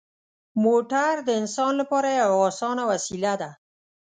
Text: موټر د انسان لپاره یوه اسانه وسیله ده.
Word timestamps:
موټر 0.63 1.13
د 1.27 1.29
انسان 1.41 1.71
لپاره 1.81 2.09
یوه 2.21 2.39
اسانه 2.49 2.83
وسیله 2.91 3.33
ده. 3.41 3.51